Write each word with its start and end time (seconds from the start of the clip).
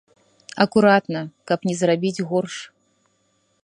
Акуратна, 0.65 1.21
каб 1.51 1.69
не 1.71 1.75
зрабіць 1.83 2.25
горш. 2.33 2.55